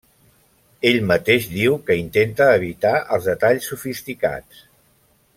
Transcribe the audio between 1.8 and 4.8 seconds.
que intenta evitar els detalls sofisticats.